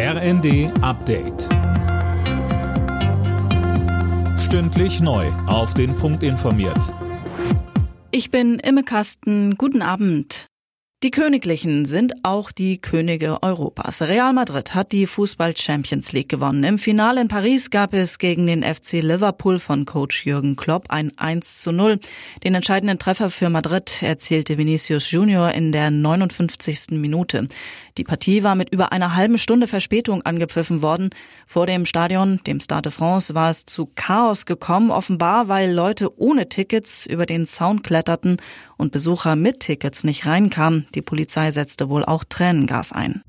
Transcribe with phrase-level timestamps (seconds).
[0.00, 1.48] RND Update.
[4.38, 5.26] Stündlich neu.
[5.48, 6.94] Auf den Punkt informiert.
[8.12, 9.56] Ich bin Imme Kasten.
[9.56, 10.47] Guten Abend.
[11.04, 14.02] Die Königlichen sind auch die Könige Europas.
[14.02, 16.64] Real Madrid hat die Fußball Champions League gewonnen.
[16.64, 21.16] Im Finale in Paris gab es gegen den FC Liverpool von Coach Jürgen Klopp ein
[21.16, 22.00] 1 zu 0.
[22.42, 26.98] Den entscheidenden Treffer für Madrid erzielte Vinicius Junior in der 59.
[26.98, 27.46] Minute.
[27.96, 31.10] Die Partie war mit über einer halben Stunde Verspätung angepfiffen worden.
[31.46, 36.18] Vor dem Stadion, dem Stade de France, war es zu Chaos gekommen, offenbar weil Leute
[36.18, 38.38] ohne Tickets über den Zaun kletterten
[38.78, 40.86] und Besucher mit Tickets nicht reinkamen.
[40.94, 43.22] Die Polizei setzte wohl auch Tränengas ein.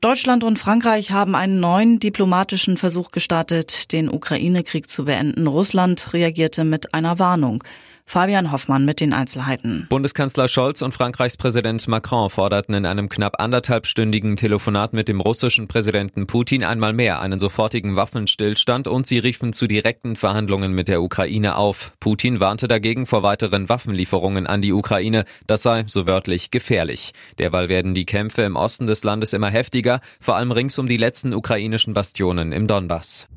[0.00, 5.46] Deutschland und Frankreich haben einen neuen diplomatischen Versuch gestartet, den Ukraine-Krieg zu beenden.
[5.46, 7.64] Russland reagierte mit einer Warnung.
[8.10, 9.86] Fabian Hoffmann mit den Einzelheiten.
[9.88, 15.68] Bundeskanzler Scholz und Frankreichs Präsident Macron forderten in einem knapp anderthalbstündigen Telefonat mit dem russischen
[15.68, 21.02] Präsidenten Putin einmal mehr einen sofortigen Waffenstillstand und sie riefen zu direkten Verhandlungen mit der
[21.02, 21.92] Ukraine auf.
[22.00, 25.24] Putin warnte dagegen vor weiteren Waffenlieferungen an die Ukraine.
[25.46, 27.12] Das sei, so wörtlich, gefährlich.
[27.38, 30.96] Derweil werden die Kämpfe im Osten des Landes immer heftiger, vor allem rings um die
[30.96, 33.28] letzten ukrainischen Bastionen im Donbass.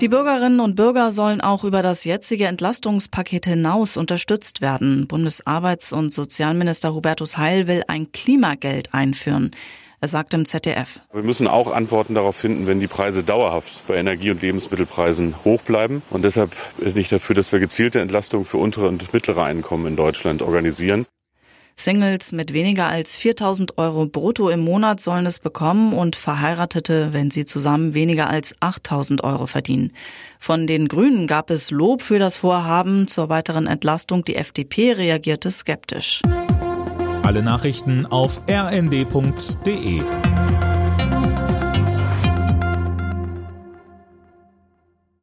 [0.00, 5.08] Die Bürgerinnen und Bürger sollen auch über das jetzige Entlastungspaket hinaus unterstützt werden.
[5.08, 9.50] Bundesarbeits- und Sozialminister Hubertus Heil will ein Klimageld einführen.
[10.00, 11.00] Er sagt im ZDF.
[11.12, 15.62] Wir müssen auch Antworten darauf finden, wenn die Preise dauerhaft bei Energie- und Lebensmittelpreisen hoch
[15.62, 16.02] bleiben.
[16.10, 19.96] Und deshalb bin ich dafür, dass wir gezielte Entlastungen für untere und mittlere Einkommen in
[19.96, 21.06] Deutschland organisieren.
[21.80, 27.30] Singles mit weniger als 4000 Euro brutto im Monat sollen es bekommen und Verheiratete, wenn
[27.30, 29.92] sie zusammen weniger als 8000 Euro verdienen.
[30.40, 33.06] Von den Grünen gab es Lob für das Vorhaben.
[33.06, 36.20] Zur weiteren Entlastung die FDP reagierte skeptisch.
[37.22, 40.02] Alle Nachrichten auf rnd.de